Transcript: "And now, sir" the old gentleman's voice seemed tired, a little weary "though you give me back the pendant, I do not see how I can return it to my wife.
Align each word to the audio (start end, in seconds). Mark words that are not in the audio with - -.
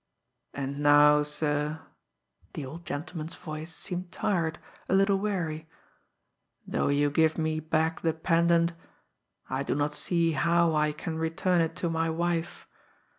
"And 0.55 0.79
now, 0.79 1.21
sir" 1.21 1.79
the 2.53 2.65
old 2.65 2.87
gentleman's 2.87 3.35
voice 3.35 3.71
seemed 3.71 4.11
tired, 4.11 4.57
a 4.89 4.95
little 4.95 5.19
weary 5.19 5.69
"though 6.65 6.87
you 6.87 7.11
give 7.11 7.37
me 7.37 7.59
back 7.59 8.01
the 8.01 8.11
pendant, 8.13 8.73
I 9.47 9.61
do 9.61 9.75
not 9.75 9.93
see 9.93 10.31
how 10.31 10.73
I 10.73 10.91
can 10.91 11.19
return 11.19 11.61
it 11.61 11.75
to 11.75 11.89
my 11.91 12.09
wife. 12.09 12.67